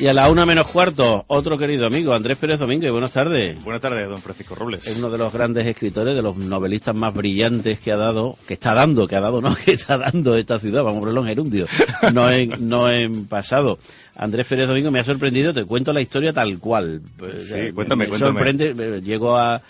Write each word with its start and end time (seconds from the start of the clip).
Y 0.00 0.06
a 0.06 0.12
la 0.12 0.30
una 0.30 0.46
menos 0.46 0.70
cuarto, 0.70 1.24
otro 1.26 1.58
querido 1.58 1.84
amigo, 1.84 2.14
Andrés 2.14 2.38
Pérez 2.38 2.60
Domínguez. 2.60 2.92
Buenas 2.92 3.12
tardes. 3.12 3.62
Buenas 3.64 3.82
tardes, 3.82 4.08
don 4.08 4.18
Francisco 4.18 4.54
Robles. 4.54 4.86
Es 4.86 4.96
uno 4.96 5.10
de 5.10 5.18
los 5.18 5.32
grandes 5.32 5.66
escritores, 5.66 6.14
de 6.14 6.22
los 6.22 6.36
novelistas 6.36 6.94
más 6.94 7.12
brillantes 7.12 7.80
que 7.80 7.90
ha 7.90 7.96
dado, 7.96 8.36
que 8.46 8.54
está 8.54 8.74
dando, 8.74 9.08
que 9.08 9.16
ha 9.16 9.20
dado, 9.20 9.40
no, 9.40 9.56
que 9.64 9.72
está 9.72 9.98
dando 9.98 10.36
esta 10.36 10.60
ciudad, 10.60 10.84
vamos 10.84 10.98
a 10.98 11.00
ponerlo 11.00 11.22
en 11.22 11.26
gerundio, 11.26 11.66
no 12.12 12.30
en, 12.30 12.68
no 12.68 12.88
en 12.88 13.26
pasado. 13.26 13.80
Andrés 14.14 14.46
Pérez 14.46 14.68
Domingo 14.68 14.92
me 14.92 15.00
ha 15.00 15.04
sorprendido, 15.04 15.52
te 15.52 15.64
cuento 15.64 15.92
la 15.92 16.00
historia 16.00 16.32
tal 16.32 16.60
cual. 16.60 17.02
Sí, 17.36 17.72
cuéntame, 17.72 18.04
me 18.04 18.10
cuéntame. 18.10 18.38
sorprende, 18.38 19.00
llego 19.00 19.36
a, 19.36 19.60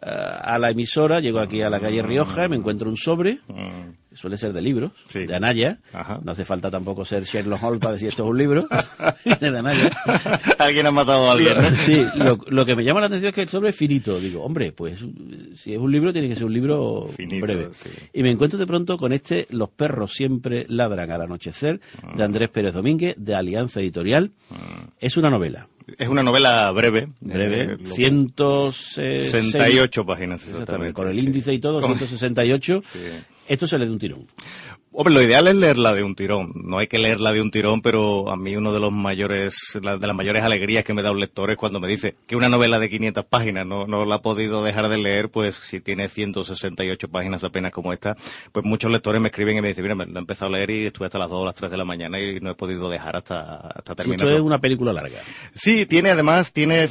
a 0.00 0.58
la 0.58 0.70
emisora, 0.70 1.20
llego 1.20 1.40
aquí 1.40 1.60
a 1.62 1.70
la 1.70 1.80
calle 1.80 2.02
Rioja, 2.02 2.48
me 2.48 2.56
encuentro 2.56 2.88
un 2.88 2.96
sobre, 2.96 3.38
Mm, 3.48 4.14
suele 4.14 4.36
ser 4.36 4.52
de 4.52 4.60
libros, 4.62 4.92
Sí. 5.08 5.26
de 5.26 5.34
Anaya. 5.36 5.78
Ajá. 5.92 6.18
No 6.22 6.32
hace 6.32 6.44
falta 6.44 6.70
tampoco 6.70 7.04
ser 7.04 7.24
Sherlock 7.24 7.62
Holmes 7.62 7.80
para 7.80 7.92
decir 7.92 8.08
esto 8.08 8.22
es 8.24 8.28
un 8.30 8.38
libro. 8.38 8.66
Viene 9.24 9.50
de 9.52 9.58
Anaya. 9.58 9.90
Alguien 10.58 10.86
ha 10.86 10.90
matado 10.90 11.28
a 11.28 11.32
alguien, 11.32 11.56
¿no? 11.56 11.70
Sí, 11.76 12.04
lo, 12.16 12.38
lo 12.48 12.64
que 12.64 12.74
me 12.76 12.84
llama 12.84 13.00
la 13.00 13.06
atención 13.06 13.28
es 13.30 13.34
que 13.34 13.42
el 13.42 13.48
sobre 13.48 13.70
es 13.70 13.76
finito. 13.76 14.18
Digo, 14.18 14.42
hombre, 14.44 14.72
pues 14.72 15.04
si 15.54 15.72
es 15.74 15.78
un 15.78 15.90
libro, 15.92 16.12
tiene 16.12 16.28
que 16.28 16.34
ser 16.36 16.44
un 16.46 16.52
libro 16.54 17.08
Finito, 17.16 17.44
breve. 17.46 17.68
sí. 17.72 17.90
Y 18.12 18.22
me 18.22 18.30
encuentro 18.30 18.58
de 18.58 18.66
pronto 18.66 18.96
con 18.98 19.12
este 19.12 19.46
Los 19.50 19.70
perros 19.70 20.12
siempre 20.14 20.64
ladran 20.68 21.10
al 21.10 21.22
anochecer, 21.22 21.80
de 22.16 22.22
Andrés 22.24 22.50
Pérez 22.50 22.74
Domínguez, 22.74 23.14
de 23.18 23.34
Alianza 23.34 23.80
Editorial. 23.80 24.32
Es 25.00 25.16
una 25.16 25.30
novela. 25.30 25.68
Es 25.96 26.08
una 26.08 26.22
novela 26.22 26.70
breve. 26.72 27.08
Breve, 27.20 27.62
eh, 27.62 27.76
lo- 27.80 27.94
168 27.94 29.30
68 29.30 30.04
páginas, 30.06 30.46
exactamente. 30.46 30.92
Con 30.92 31.08
el 31.08 31.14
sí. 31.18 31.24
índice 31.26 31.52
y 31.54 31.58
todo, 31.58 31.80
Con- 31.80 31.90
168. 31.96 32.82
Sí. 32.92 32.98
Esto 33.48 33.66
se 33.66 33.78
lee 33.78 33.86
de 33.86 33.92
un 33.92 33.98
tirón. 33.98 34.26
Hombre, 34.90 35.12
lo 35.12 35.22
ideal 35.22 35.46
es 35.46 35.54
leerla 35.54 35.92
de 35.92 36.02
un 36.02 36.14
tirón. 36.14 36.50
No 36.54 36.78
hay 36.78 36.86
que 36.86 36.98
leerla 36.98 37.32
de 37.32 37.42
un 37.42 37.50
tirón, 37.50 37.82
pero 37.82 38.30
a 38.30 38.36
mí 38.36 38.56
uno 38.56 38.72
de 38.72 38.80
los 38.80 38.90
mayores, 38.90 39.78
de 39.80 40.06
las 40.06 40.16
mayores 40.16 40.42
alegrías 40.42 40.82
que 40.82 40.94
me 40.94 41.02
da 41.02 41.12
un 41.12 41.20
lector 41.20 41.50
es 41.50 41.58
cuando 41.58 41.78
me 41.78 41.88
dice 41.88 42.16
que 42.26 42.36
una 42.36 42.48
novela 42.48 42.78
de 42.78 42.88
500 42.88 43.26
páginas 43.26 43.66
no, 43.66 43.86
no 43.86 44.06
la 44.06 44.16
ha 44.16 44.22
podido 44.22 44.64
dejar 44.64 44.88
de 44.88 44.96
leer, 44.96 45.28
pues 45.28 45.56
si 45.56 45.80
tiene 45.80 46.08
168 46.08 47.08
páginas 47.08 47.44
apenas 47.44 47.70
como 47.70 47.92
esta, 47.92 48.16
pues 48.50 48.64
muchos 48.64 48.90
lectores 48.90 49.20
me 49.20 49.28
escriben 49.28 49.58
y 49.58 49.60
me 49.60 49.68
dicen, 49.68 49.84
mira, 49.84 49.94
me 49.94 50.06
la 50.06 50.18
he 50.18 50.18
empezado 50.18 50.54
a 50.54 50.56
leer 50.56 50.70
y 50.70 50.86
estuve 50.86 51.06
hasta 51.06 51.18
las 51.18 51.28
2 51.28 51.42
o 51.42 51.44
las 51.44 51.54
3 51.54 51.70
de 51.70 51.76
la 51.76 51.84
mañana 51.84 52.18
y 52.18 52.40
no 52.40 52.50
he 52.52 52.54
podido 52.54 52.88
dejar 52.88 53.14
hasta, 53.14 53.56
hasta 53.56 53.92
Sí, 53.92 53.96
terminar. 53.96 54.26
Esto 54.26 54.38
es 54.38 54.42
una 54.42 54.58
película 54.58 54.94
larga. 54.94 55.18
Sí, 55.54 55.84
tiene 55.84 56.10
además, 56.10 56.52
tiene, 56.54 56.88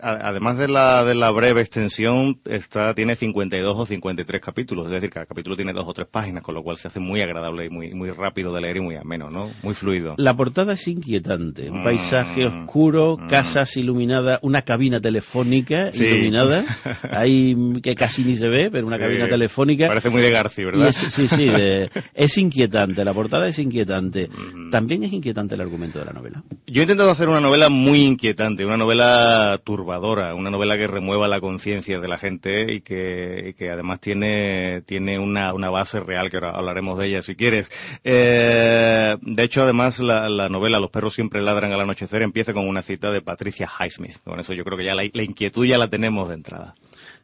además 0.00 0.58
de 0.58 0.68
la, 0.68 1.02
de 1.02 1.16
la 1.16 1.30
breve 1.32 1.60
extensión, 1.60 2.40
está, 2.44 2.94
tiene 2.94 3.16
52 3.16 3.76
o 3.76 3.84
53 3.84 4.40
capítulos, 4.40 4.86
es 4.86 4.92
decir, 4.92 5.10
cada 5.10 5.26
capítulo 5.26 5.56
tiene 5.56 5.72
dos 5.72 5.88
o 5.88 5.92
tres 5.92 6.06
páginas, 6.08 6.44
con 6.44 6.54
lo 6.54 6.62
cual 6.62 6.76
se 6.76 6.86
hace 6.86 7.00
muy 7.00 7.20
agradable 7.20 7.31
y 7.64 7.70
muy, 7.70 7.94
muy 7.94 8.10
rápido 8.10 8.52
de 8.54 8.60
leer 8.60 8.76
y 8.76 8.80
muy 8.80 8.96
ameno, 8.96 9.30
¿no? 9.30 9.50
Muy 9.62 9.74
fluido. 9.74 10.14
La 10.18 10.34
portada 10.36 10.74
es 10.74 10.86
inquietante. 10.88 11.70
Un 11.70 11.80
Mm, 11.80 11.84
paisaje 11.84 12.46
oscuro, 12.46 13.18
casas 13.28 13.76
iluminadas, 13.76 14.38
una 14.42 14.62
cabina 14.62 15.00
telefónica 15.00 15.92
Sí. 15.92 16.04
iluminada. 16.04 16.64
Ahí 17.10 17.54
mm, 17.54 17.80
que 17.80 17.94
casi 17.94 18.24
ni 18.24 18.36
se 18.36 18.48
ve, 18.48 18.70
pero 18.70 18.86
una 18.86 18.96
Sí, 18.96 19.02
cabina 19.02 19.28
telefónica. 19.28 19.88
Parece 19.88 20.10
muy 20.10 20.22
de 20.22 20.30
Garci, 20.30 20.64
¿verdad? 20.64 20.88
es- 20.88 20.96
sí, 20.96 21.28
sí, 21.28 21.46
de- 21.46 21.90
es 22.14 22.38
inquietante. 22.38 23.04
La 23.04 23.14
portada 23.14 23.48
es 23.48 23.58
inquietante. 23.58 24.28
También 24.70 25.02
es 25.04 25.12
inquietante 25.12 25.54
el 25.54 25.60
argumento 25.60 25.98
de 25.98 26.04
la 26.04 26.12
novela. 26.12 26.42
Yo 26.66 26.80
he 26.82 26.84
intentado 26.84 27.10
hacer 27.10 27.28
una 27.28 27.40
novela 27.40 27.68
muy 27.68 28.02
inquietante, 28.02 28.64
una 28.64 28.76
novela 28.76 29.60
turbadora, 29.64 30.34
una 30.34 30.50
novela 30.50 30.76
que 30.76 30.86
remueva 30.86 31.28
la 31.28 31.40
conciencia 31.40 31.98
de 32.00 32.08
la 32.08 32.18
gente 32.18 32.72
y 32.74 32.80
que, 32.80 33.50
y 33.50 33.52
que 33.54 33.70
además 33.70 34.00
tiene, 34.00 34.82
tiene 34.86 35.18
una, 35.18 35.52
una 35.54 35.70
base 35.70 36.00
real, 36.00 36.30
que 36.30 36.36
ahora 36.36 36.50
hablaremos 36.52 36.98
de 36.98 37.06
ella 37.08 37.21
si 37.22 37.34
quieres. 37.34 37.70
Eh, 38.04 39.16
de 39.20 39.42
hecho, 39.42 39.62
además, 39.62 39.98
la, 40.00 40.28
la 40.28 40.48
novela 40.48 40.80
Los 40.80 40.90
perros 40.90 41.14
siempre 41.14 41.40
ladran 41.42 41.72
al 41.72 41.80
anochecer 41.80 42.22
empieza 42.22 42.52
con 42.52 42.68
una 42.68 42.82
cita 42.82 43.10
de 43.10 43.22
Patricia 43.22 43.68
Highsmith. 43.78 44.22
Con 44.24 44.40
eso 44.40 44.52
yo 44.54 44.64
creo 44.64 44.76
que 44.76 44.84
ya 44.84 44.94
la, 44.94 45.04
la 45.12 45.22
inquietud 45.22 45.66
ya 45.66 45.78
la 45.78 45.88
tenemos 45.88 46.28
de 46.28 46.34
entrada. 46.34 46.74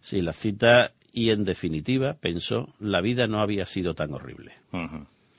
Sí, 0.01 0.23
la 0.23 0.33
cita 0.33 0.93
y 1.13 1.31
en 1.31 1.45
definitiva 1.45 2.15
pensó, 2.15 2.69
la 2.79 3.01
vida 3.01 3.27
no 3.27 3.41
había 3.41 3.67
sido 3.67 3.95
tan 3.95 4.13
horrible. 4.13 4.53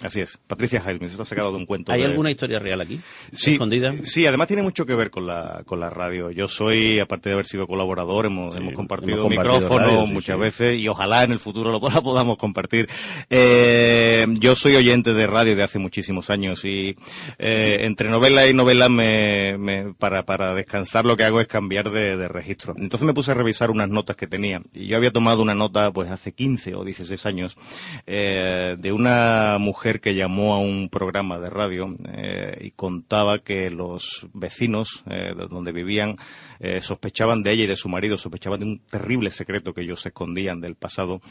Así 0.02 0.22
es. 0.22 0.40
Patricia 0.48 0.80
Highsmith, 0.80 1.12
esto 1.12 1.24
ha 1.24 1.26
sacado 1.26 1.52
de 1.52 1.58
un 1.58 1.66
cuento. 1.66 1.92
¿Hay 1.92 2.00
de- 2.02 2.06
alguna 2.08 2.32
historia 2.32 2.58
real 2.60 2.80
aquí? 2.82 3.00
Sí, 3.34 3.54
¿Escondida? 3.54 3.94
sí, 4.04 4.26
además 4.26 4.48
tiene 4.48 4.64
mucho 4.64 4.86
que 4.86 4.96
ver 4.96 5.10
con 5.10 5.28
la, 5.28 5.64
con 5.66 5.80
la 5.80 5.90
radio. 5.90 6.32
Yo 6.32 6.48
soy, 6.48 7.00
aparte 7.00 7.30
de 7.30 7.34
haber 7.34 7.46
sido 7.46 7.68
colaborador, 7.68 8.26
hemos, 8.28 8.54
Sí, 8.54 8.60
hemos 8.62 8.74
compartido 8.74 9.18
hemos 9.18 9.28
compartido 9.36 9.56
micrófono 9.60 9.86
radio, 9.88 10.06
sí, 10.06 10.14
muchas 10.14 10.36
sí. 10.36 10.42
veces 10.42 10.80
y 10.80 10.88
ojalá 10.88 11.24
en 11.26 11.32
el 11.34 11.40
futuro 11.40 11.72
lo 11.72 11.80
podamos 12.04 12.38
compartir. 12.38 12.88
Eh, 13.30 14.26
yo 14.40 14.56
soy 14.56 14.76
oyente 14.76 15.14
de 15.14 15.28
radio 15.28 15.56
de 15.56 15.64
hace 15.64 15.80
muchísimos 15.80 16.30
años 16.30 16.64
y 16.64 16.96
eh, 17.38 17.80
entre 17.82 18.10
novela 18.10 18.48
y 18.48 18.54
novela 18.54 18.88
me, 18.90 19.58
me- 19.58 19.94
para, 19.96 20.24
para 20.24 20.54
descansar 20.56 21.04
lo 21.06 21.18
que 21.18 21.24
hago 21.26 21.42
es 21.42 21.48
cambiar 21.48 21.90
de, 21.92 22.16
de 22.16 22.28
registro. 22.28 22.74
Entonces 22.78 23.06
me 23.06 23.14
puse 23.14 23.32
a 23.32 23.34
revisar 23.34 23.70
unas 23.72 23.90
notas 23.90 24.16
que 24.16 24.28
tenía 24.28 24.62
y 24.74 24.88
yo 24.88 24.96
había 24.96 25.12
tomado 25.12 25.42
una 25.42 25.56
nota 25.56 25.92
pues 25.92 26.10
hace 26.12 26.32
15 26.32 26.76
o 26.76 26.84
16 26.84 27.26
años 27.26 27.58
eh, 28.06 28.76
de 28.78 28.92
una 28.92 29.58
mujer 29.60 29.89
que 29.98 30.14
llamó 30.14 30.54
a 30.54 30.60
un 30.60 30.90
programa 30.90 31.40
de 31.40 31.50
radio 31.50 31.88
eh, 32.08 32.58
y 32.62 32.72
contaba 32.72 33.40
que 33.40 33.72
los 33.72 34.28
vecinos 34.34 35.04
eh, 35.10 35.34
de 35.36 35.48
donde 35.48 35.72
vivían 35.72 36.16
eh, 36.60 36.80
sospechaban 36.82 37.42
de 37.42 37.52
ella 37.52 37.64
y 37.64 37.68
de 37.68 37.76
su 37.76 37.90
marido, 37.90 38.16
sospechaban 38.16 38.60
de 38.60 38.66
un 38.68 38.80
terrible 38.80 39.32
secreto 39.32 39.74
que 39.74 39.82
ellos 39.82 40.06
escondían 40.06 40.62
del 40.62 40.76
pasado 40.76 41.22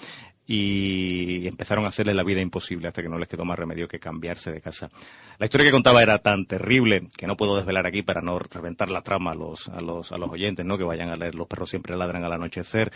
y 0.50 1.46
empezaron 1.46 1.84
a 1.84 1.88
hacerle 1.88 2.14
la 2.14 2.24
vida 2.24 2.40
imposible 2.40 2.88
hasta 2.88 3.02
que 3.02 3.08
no 3.08 3.18
les 3.18 3.28
quedó 3.28 3.44
más 3.44 3.58
remedio 3.58 3.86
que 3.86 4.00
cambiarse 4.00 4.50
de 4.50 4.62
casa. 4.62 4.90
La 5.38 5.44
historia 5.44 5.66
que 5.66 5.72
contaba 5.72 6.02
era 6.02 6.18
tan 6.18 6.46
terrible 6.46 7.08
que 7.16 7.26
no 7.26 7.36
puedo 7.36 7.54
desvelar 7.54 7.86
aquí 7.86 8.02
para 8.02 8.22
no 8.22 8.38
reventar 8.38 8.90
la 8.90 9.02
trama 9.02 9.32
a 9.32 9.34
los, 9.34 9.68
a 9.68 9.82
los, 9.82 10.10
a 10.10 10.16
los 10.16 10.30
oyentes, 10.30 10.64
¿no? 10.64 10.78
Que 10.78 10.84
vayan 10.84 11.10
a 11.10 11.16
leer 11.16 11.34
Los 11.34 11.46
perros 11.46 11.68
siempre 11.68 11.96
ladran 11.96 12.24
al 12.24 12.32
anochecer. 12.32 12.90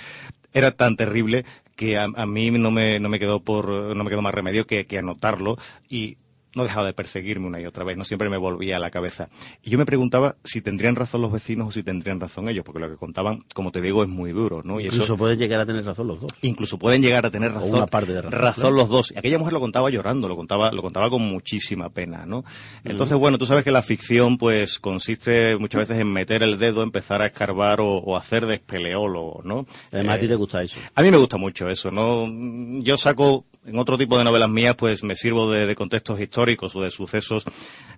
Era 0.52 0.72
tan 0.72 0.96
terrible 0.96 1.44
que 1.76 1.98
a, 1.98 2.26
mí 2.26 2.50
no 2.50 2.70
me, 2.70 3.00
no 3.00 3.08
me 3.08 3.18
quedó 3.18 3.40
por, 3.40 3.68
no 3.68 4.04
me 4.04 4.10
quedó 4.10 4.22
más 4.22 4.34
remedio 4.34 4.66
que, 4.66 4.86
que 4.86 4.98
anotarlo 4.98 5.56
y 5.88 6.16
no 6.54 6.64
dejaba 6.64 6.86
de 6.86 6.92
perseguirme 6.92 7.46
una 7.46 7.60
y 7.60 7.66
otra 7.66 7.84
vez, 7.84 7.96
no 7.96 8.04
siempre 8.04 8.28
me 8.28 8.36
volvía 8.36 8.76
a 8.76 8.78
la 8.78 8.90
cabeza. 8.90 9.28
Y 9.62 9.70
yo 9.70 9.78
me 9.78 9.86
preguntaba 9.86 10.36
si 10.44 10.60
tendrían 10.60 10.96
razón 10.96 11.22
los 11.22 11.32
vecinos 11.32 11.68
o 11.68 11.70
si 11.70 11.82
tendrían 11.82 12.20
razón 12.20 12.48
ellos, 12.48 12.64
porque 12.64 12.80
lo 12.80 12.90
que 12.90 12.96
contaban, 12.96 13.44
como 13.54 13.70
te 13.72 13.80
digo, 13.80 14.02
es 14.02 14.08
muy 14.08 14.32
duro, 14.32 14.60
¿no? 14.64 14.78
Y 14.80 14.84
Incluso 14.84 15.04
eso 15.04 15.16
pueden 15.16 15.38
llegar 15.38 15.60
a 15.60 15.66
tener 15.66 15.84
razón 15.84 16.06
los 16.08 16.20
dos. 16.20 16.30
incluso 16.42 16.78
pueden 16.78 17.02
llegar 17.02 17.24
a 17.26 17.30
tener 17.30 17.50
O 17.50 17.54
razón, 17.54 17.74
una 17.76 17.86
parte 17.86 18.12
de 18.12 18.22
razón, 18.22 18.62
claro. 18.62 18.76
los 18.76 18.88
dos. 18.88 19.12
Y 19.12 19.18
aquella 19.18 19.38
mujer 19.38 19.52
lo 19.54 19.60
contaba 19.60 19.90
llorando, 19.90 20.28
lo 20.28 20.36
contaba, 20.36 20.70
lo 20.72 20.82
contaba 20.82 21.08
con 21.10 21.22
muchísima 21.22 21.88
pena, 21.90 22.26
¿no? 22.26 22.44
Entonces, 22.84 23.16
bueno, 23.18 23.38
tú 23.38 23.46
sabes 23.46 23.64
que 23.64 23.70
la 23.70 23.82
ficción, 23.82 24.36
pues, 24.38 24.78
consiste 24.78 25.56
muchas 25.56 25.88
veces 25.88 26.00
en 26.00 26.12
meter 26.12 26.42
el 26.42 26.58
dedo, 26.58 26.82
empezar 26.82 27.22
a 27.22 27.26
escarbar 27.26 27.80
o, 27.80 27.98
o 27.98 28.16
hacer 28.16 28.46
de 28.46 28.54
espeleólogo, 28.56 29.42
¿no? 29.44 29.66
Además, 29.92 30.16
a 30.16 30.18
ti 30.18 30.26
Eh, 30.26 30.28
te 30.28 30.34
gusta 30.34 30.62
eso. 30.62 30.78
a 30.94 31.02
mí 31.02 31.10
me 31.10 31.16
gusta 31.16 31.36
mucho 31.36 31.68
eso, 31.68 31.90
¿no? 31.90 32.26
Yo 32.82 32.96
saco, 32.96 33.44
en 33.64 33.78
otro 33.78 33.96
tipo 33.96 34.18
de 34.18 34.24
novelas 34.24 34.48
mías, 34.50 34.74
pues 34.74 35.04
me 35.04 35.14
sirvo 35.14 35.50
de, 35.50 35.66
de 35.66 35.74
contextos 35.74 36.20
históricos 36.20 36.74
o 36.74 36.82
de 36.82 36.90
sucesos 36.90 37.44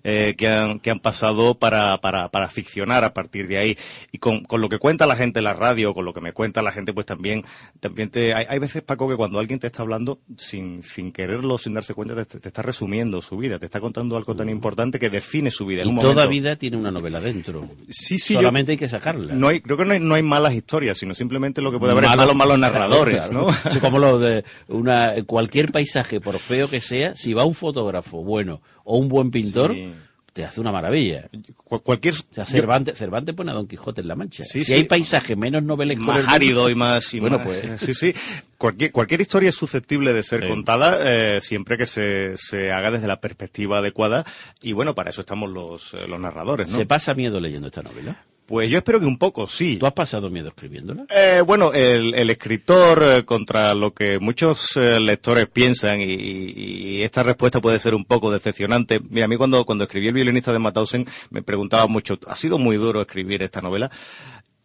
eh, 0.03 0.35
que, 0.37 0.47
han, 0.47 0.79
que 0.79 0.91
han 0.91 0.99
pasado 0.99 1.55
para, 1.55 1.97
para, 1.99 2.29
para 2.29 2.47
ficcionar 2.49 3.03
a 3.03 3.13
partir 3.13 3.47
de 3.47 3.57
ahí. 3.57 3.77
Y 4.11 4.19
con, 4.19 4.43
con 4.43 4.61
lo 4.61 4.69
que 4.69 4.77
cuenta 4.77 5.07
la 5.07 5.15
gente 5.15 5.39
en 5.39 5.45
la 5.45 5.53
radio, 5.53 5.93
con 5.95 6.05
lo 6.05 6.13
que 6.13 6.21
me 6.21 6.33
cuenta 6.33 6.61
la 6.61 6.71
gente, 6.71 6.93
pues 6.93 7.07
también, 7.07 7.43
también 7.79 8.09
te, 8.11 8.33
hay, 8.35 8.45
hay 8.47 8.59
veces, 8.59 8.83
Paco, 8.83 9.09
que 9.09 9.15
cuando 9.15 9.39
alguien 9.39 9.57
te 9.59 9.65
está 9.67 9.81
hablando, 9.81 10.19
sin, 10.37 10.83
sin 10.83 11.11
quererlo, 11.11 11.57
sin 11.57 11.73
darse 11.73 11.95
cuenta, 11.95 12.23
te, 12.23 12.39
te 12.39 12.47
está 12.47 12.61
resumiendo 12.61 13.21
su 13.23 13.35
vida, 13.37 13.57
te 13.57 13.65
está 13.65 13.79
contando 13.79 14.15
algo 14.17 14.35
tan 14.35 14.49
importante 14.49 14.99
que 14.99 15.09
define 15.09 15.49
su 15.49 15.65
vida. 15.65 15.81
En 15.81 15.87
Y 15.87 15.91
un 15.91 15.95
toda 15.99 16.13
momento. 16.13 16.29
vida 16.29 16.55
tiene 16.57 16.77
una 16.77 16.91
novela 16.91 17.19
dentro. 17.19 17.67
Sí, 17.89 18.19
sí, 18.19 18.33
yo- 18.35 18.41
Solamente 18.41 18.73
hay 18.73 18.77
que 18.77 18.87
sacarla. 18.87 19.33
no 19.33 19.47
hay, 19.47 19.61
creo 19.61 19.77
que 19.77 19.85
no 19.85 19.93
hay, 19.93 19.99
no 19.99 20.13
hay 20.13 20.21
malas 20.21 20.53
historias, 20.53 20.99
sino 20.99 21.15
simplemente 21.15 21.59
lo 21.61 21.71
que 21.71 21.79
puede 21.79 21.93
haber 21.93 22.03
es 22.03 22.09
Malos- 22.11 22.35
malos, 22.35 22.35
malos 22.35 22.59
narradores, 22.59 23.27
Claro, 23.29 23.47
¿no? 23.47 23.49
Es 23.71 23.79
como 23.79 23.97
lo 23.97 24.19
de 24.19 24.43
una, 24.67 25.13
cualquier 25.25 25.54
paisaje, 25.71 26.19
por 26.19 26.39
feo 26.39 26.69
que 26.69 26.79
sea, 26.79 27.15
si 27.15 27.33
va 27.33 27.45
un 27.45 27.53
fotógrafo 27.55 28.23
bueno 28.23 28.61
o 28.83 28.97
un 28.97 29.07
buen 29.09 29.31
pintor, 29.31 29.73
Sí. 29.73 29.91
te 30.33 30.43
hace 30.43 30.59
una 30.59 30.71
maravilla. 30.71 31.29
Cu- 31.55 31.79
cualquier 31.81 32.13
O 32.13 32.17
sea, 32.33 32.45
Cervantes, 32.45 32.97
Cervantes 32.97 33.33
pone 33.33 33.51
a 33.51 33.53
Don 33.53 33.67
Quijote 33.67 34.01
en 34.01 34.07
la 34.09 34.15
Mancha. 34.15 34.43
Sí, 34.43 34.59
si 34.59 34.65
sí. 34.65 34.73
hay 34.73 34.83
paisaje 34.83 35.35
menos 35.37 35.63
novelesco 35.63 36.03
más 36.03 36.25
árido 36.27 36.69
y 36.69 36.75
más 36.75 37.13
y 37.13 37.19
Bueno, 37.21 37.37
más- 37.37 37.47
pues- 37.47 37.81
sí 37.81 37.93
sí 37.93 38.13
cualquier 38.57 38.91
cualquier 38.91 39.21
historia 39.21 39.49
es 39.49 39.55
susceptible 39.55 40.11
de 40.13 40.23
ser 40.23 40.41
Sí. 40.41 40.47
contada 40.49 40.99
eh, 41.05 41.39
siempre 41.41 41.77
que 41.77 41.85
se, 41.85 42.35
se 42.37 42.71
haga 42.71 42.91
desde 42.91 43.07
la 43.07 43.21
perspectiva 43.21 43.77
adecuada 43.79 44.25
y 44.61 44.73
bueno 44.73 44.93
para 44.95 45.09
eso 45.09 45.21
estamos 45.21 45.49
los, 45.49 45.93
eh, 45.93 46.05
los 46.07 46.19
narradores 46.19 46.69
¿no? 46.69 46.77
¿Se 46.77 46.85
pasa 46.85 47.13
miedo 47.13 47.39
leyendo 47.39 47.67
esta 47.67 47.81
novela? 47.81 48.23
Pues 48.45 48.69
yo 48.69 48.77
espero 48.77 48.99
que 48.99 49.05
un 49.05 49.17
poco 49.17 49.47
sí 49.47 49.77
¿Tú 49.77 49.85
has 49.85 49.93
pasado 49.93 50.29
miedo 50.29 50.49
escribiéndola? 50.49 51.05
Eh, 51.09 51.41
bueno, 51.45 51.73
el, 51.73 52.13
el 52.13 52.29
escritor, 52.29 53.03
eh, 53.03 53.25
contra 53.25 53.73
lo 53.73 53.93
que 53.93 54.19
muchos 54.19 54.75
eh, 54.77 54.99
lectores 54.99 55.47
piensan, 55.47 56.01
y, 56.01 56.05
y- 56.05 57.03
esta 57.03 57.23
respuesta 57.23 57.59
puede 57.61 57.77
ser 57.79 57.93
un 57.93 58.05
poco 58.05 58.31
decepcionante. 58.31 58.99
Mira, 59.09 59.25
a 59.25 59.27
mí 59.27 59.37
cuando, 59.37 59.63
cuando 59.65 59.83
escribí 59.83 60.07
El 60.07 60.13
violinista 60.13 60.51
de 60.53 60.59
Mauthausen, 60.59 61.05
me 61.29 61.41
preguntaba 61.43 61.87
mucho, 61.87 62.17
¿ha 62.27 62.35
sido 62.35 62.57
muy 62.57 62.77
duro 62.77 63.01
escribir 63.01 63.43
esta 63.43 63.61
novela? 63.61 63.91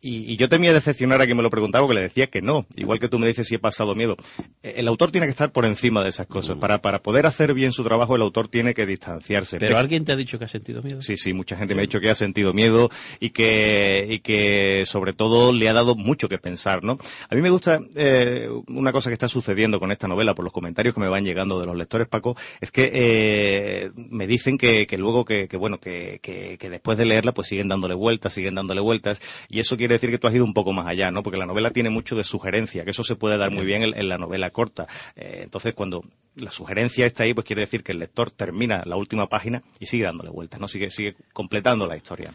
Y, 0.02 0.32
y 0.32 0.36
yo 0.36 0.48
temía 0.48 0.72
decepcionar 0.72 1.20
a 1.20 1.26
quien 1.26 1.36
me 1.36 1.42
lo 1.42 1.50
preguntaba 1.50 1.84
porque 1.86 1.96
le 1.96 2.02
decía 2.06 2.28
que 2.28 2.40
no, 2.40 2.64
igual 2.74 2.98
que 2.98 3.08
tú 3.08 3.18
me 3.18 3.26
dices 3.26 3.46
si 3.46 3.56
he 3.56 3.58
pasado 3.58 3.94
miedo. 3.94 4.16
Eh, 4.62 4.74
El 4.78 4.88
autor 4.88 5.10
tiene 5.10 5.26
que 5.26 5.30
estar 5.30 5.52
por 5.52 5.66
encima 5.66 6.02
de 6.02 6.08
esas 6.08 6.26
cosas. 6.26 6.56
Para, 6.56 6.80
para 6.80 7.02
poder 7.02 7.26
hacer 7.26 7.52
bien 7.52 7.72
su 7.72 7.84
trabajo, 7.84 8.16
el 8.16 8.22
autor 8.22 8.48
tiene 8.48 8.72
que 8.72 8.86
distanciarse. 8.86 9.58
¿Pero 9.58 9.74
Pe- 9.74 9.80
alguien 9.80 10.06
te 10.06 10.12
ha 10.12 10.16
dicho 10.16 10.38
que 10.38 10.46
ha 10.46 10.48
sentido 10.48 10.82
miedo? 10.82 11.02
Sí, 11.02 11.18
sí, 11.18 11.34
mucha 11.34 11.54
gente 11.56 11.74
me 11.74 11.82
ha 11.82 11.84
dicho 11.84 12.00
que 12.00 12.08
ha 12.08 12.14
sentido 12.14 12.54
miedo 12.54 12.88
y 13.20 13.30
que, 13.30 14.06
y 14.08 14.20
que 14.20 14.84
sobre 14.86 15.12
todo 15.12 15.52
le 15.52 15.68
ha 15.68 15.74
dado 15.74 15.94
mucho 15.94 16.28
que 16.30 16.38
pensar, 16.38 16.82
¿no? 16.82 16.96
A 17.28 17.34
mí 17.34 17.42
me 17.42 17.50
gusta 17.50 17.80
eh, 17.94 18.48
una 18.68 18.92
cosa 18.92 19.10
que 19.10 19.14
está 19.14 19.28
sucediendo 19.28 19.78
con 19.80 19.92
esta 19.92 20.08
novela, 20.08 20.34
por 20.34 20.44
los 20.46 20.52
comentarios 20.54 20.94
que 20.94 21.00
me 21.02 21.08
van 21.08 21.24
llegando 21.26 21.60
de 21.60 21.66
los 21.66 21.76
lectores, 21.76 22.08
Paco, 22.08 22.36
es 22.62 22.70
que 22.70 22.90
eh, 22.94 23.90
me 23.96 24.26
dicen 24.26 24.56
que, 24.56 24.86
que 24.86 24.96
luego 24.96 25.24
que, 25.26 25.46
que 25.46 25.58
bueno, 25.58 25.78
que, 25.78 26.20
que, 26.22 26.56
que 26.58 26.70
después 26.70 26.96
de 26.96 27.04
leerla 27.04 27.32
pues 27.32 27.48
siguen 27.48 27.68
dándole 27.68 27.94
vueltas, 27.94 28.32
siguen 28.32 28.54
dándole 28.54 28.80
vueltas 28.80 29.20
y 29.50 29.60
eso 29.60 29.76
quiere 29.76 29.89
decir 29.94 30.10
que 30.10 30.18
tú 30.18 30.26
has 30.26 30.34
ido 30.34 30.44
un 30.44 30.54
poco 30.54 30.72
más 30.72 30.86
allá, 30.86 31.10
¿no? 31.10 31.22
Porque 31.22 31.38
la 31.38 31.46
novela 31.46 31.70
tiene 31.70 31.90
mucho 31.90 32.16
de 32.16 32.24
sugerencia, 32.24 32.84
que 32.84 32.90
eso 32.90 33.04
se 33.04 33.16
puede 33.16 33.36
dar 33.36 33.50
muy 33.50 33.64
bien 33.64 33.82
en, 33.82 33.96
en 33.96 34.08
la 34.08 34.18
novela 34.18 34.50
corta. 34.50 34.86
Eh, 35.16 35.40
entonces 35.42 35.74
cuando 35.74 36.02
la 36.36 36.50
sugerencia 36.50 37.06
está 37.06 37.24
ahí, 37.24 37.34
pues 37.34 37.46
quiere 37.46 37.62
decir 37.62 37.82
que 37.82 37.92
el 37.92 37.98
lector 37.98 38.30
termina 38.30 38.82
la 38.84 38.96
última 38.96 39.28
página 39.28 39.62
y 39.78 39.86
sigue 39.86 40.04
dándole 40.04 40.30
vueltas, 40.30 40.60
¿no? 40.60 40.68
Sigue, 40.68 40.90
sigue 40.90 41.16
completando 41.32 41.86
la 41.86 41.96
historia. 41.96 42.32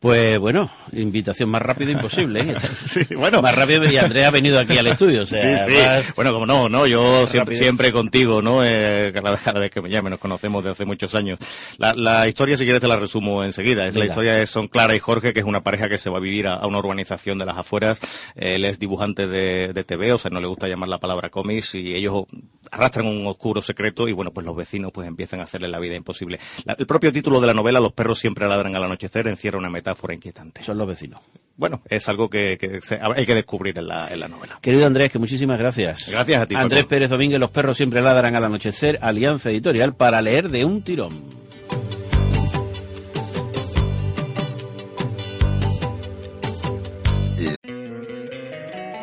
Pues 0.00 0.38
bueno, 0.38 0.70
invitación 0.92 1.48
más 1.50 1.62
rápida 1.62 1.90
imposible. 1.92 2.40
¿eh? 2.40 2.54
Sí, 2.86 3.14
bueno. 3.14 3.40
Más 3.42 3.54
rápido 3.54 3.84
y 3.90 3.96
Andrea 3.96 4.28
ha 4.28 4.30
venido 4.30 4.58
aquí 4.58 4.76
al 4.78 4.86
estudio. 4.86 5.22
O 5.22 5.26
sea, 5.26 5.64
sí, 5.66 5.72
sí. 5.72 5.78
más- 5.82 6.14
Bueno, 6.14 6.32
como 6.32 6.46
no, 6.46 6.68
no, 6.68 6.86
yo 6.86 7.26
siempre, 7.26 7.56
siempre 7.56 7.92
contigo, 7.92 8.40
¿no? 8.42 8.64
Eh, 8.64 9.10
cada, 9.12 9.36
cada 9.36 9.60
vez 9.60 9.70
que 9.70 9.80
me 9.80 9.90
llame, 9.90 10.10
nos 10.10 10.18
conocemos 10.18 10.62
de 10.64 10.70
hace 10.70 10.84
muchos 10.84 11.14
años. 11.14 11.38
La, 11.78 11.94
la 11.94 12.28
historia, 12.28 12.56
si 12.56 12.64
quieres, 12.64 12.80
te 12.82 12.88
la 12.88 12.96
resumo 12.96 13.42
enseguida. 13.44 13.86
Es 13.86 13.94
la 13.96 14.06
historia 14.06 14.34
de 14.34 14.46
son 14.46 14.68
Clara 14.68 14.94
y 14.94 14.98
Jorge, 14.98 15.32
que 15.32 15.40
es 15.40 15.46
una 15.46 15.62
pareja 15.62 15.88
que 15.88 15.98
se 15.98 16.10
va 16.10 16.18
a 16.18 16.20
vivir 16.20 16.46
a, 16.48 16.54
a 16.56 16.66
una 16.66 16.78
urbanización 16.78 17.38
de 17.38 17.46
las 17.46 17.56
afueras. 17.58 18.00
Él 18.36 18.64
es 18.64 18.78
dibujante 18.78 19.26
de, 19.26 19.72
de 19.72 19.84
TV, 19.84 20.12
o 20.12 20.18
sea, 20.18 20.30
no 20.30 20.40
le 20.40 20.46
gusta 20.46 20.68
llamar 20.68 20.88
la 20.88 20.98
palabra 20.98 21.30
cómics, 21.30 21.74
y 21.74 21.94
ellos 21.94 22.24
arrastran 22.70 23.06
un 23.06 23.26
oscuro 23.26 23.60
secreto, 23.62 24.08
y 24.08 24.12
bueno, 24.12 24.30
pues 24.32 24.44
los 24.46 24.56
vecinos 24.56 24.92
pues 24.92 25.06
empiezan 25.08 25.40
a 25.40 25.44
hacerle 25.44 25.68
la 25.68 25.78
vida 25.78 25.94
imposible. 25.96 26.38
La- 26.64 26.74
el 26.78 26.86
propio 26.86 27.12
título 27.12 27.40
de 27.40 27.46
la 27.46 27.54
novela, 27.54 27.80
Los 27.80 27.92
perros 27.92 28.18
siempre 28.18 28.46
ladran 28.48 28.74
al 28.76 28.84
anochecer, 28.84 29.26
encierra 29.28 29.58
una 29.58 29.70
metáfora 29.70 30.14
inquietante. 30.14 30.62
Son 30.62 30.78
los 30.78 30.86
vecinos. 30.88 31.20
Bueno, 31.56 31.82
es 31.88 32.08
algo 32.08 32.28
que, 32.28 32.56
que 32.58 32.80
se- 32.80 32.98
hay 33.00 33.26
que 33.26 33.34
descubrir 33.34 33.78
en 33.78 33.86
la, 33.86 34.08
en 34.12 34.18
la 34.20 34.28
novela. 34.28 34.58
Querido 34.60 34.86
Andrés, 34.86 35.12
que 35.12 35.18
muchísimas 35.18 35.58
gracias. 35.58 36.08
Gracias 36.10 36.42
a 36.42 36.46
ti, 36.46 36.54
Andrés 36.56 36.82
Paco. 36.82 36.88
Pérez 36.90 37.10
Domínguez, 37.10 37.38
Los 37.38 37.50
perros 37.50 37.76
siempre 37.76 38.00
ladran 38.02 38.34
al 38.34 38.44
anochecer, 38.44 38.98
Alianza 39.00 39.50
Editorial, 39.50 39.94
para 39.94 40.20
leer 40.20 40.48
de 40.50 40.64
un 40.64 40.82
tirón. 40.82 41.44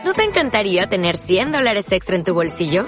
¿No 0.03 0.13
te 0.13 0.23
encantaría 0.23 0.87
tener 0.87 1.15
100 1.15 1.51
dólares 1.51 1.91
extra 1.91 2.15
en 2.15 2.23
tu 2.23 2.33
bolsillo? 2.33 2.87